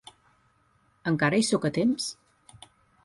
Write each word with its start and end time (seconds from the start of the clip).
Encara 1.11 1.41
hi 1.43 1.47
soc 1.51 1.67
a 1.69 1.73
temps? 1.79 2.09